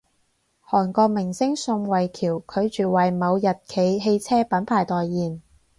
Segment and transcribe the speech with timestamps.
[0.67, 5.39] 韓國明星宋慧喬拒絕爲某日企汽車品牌代言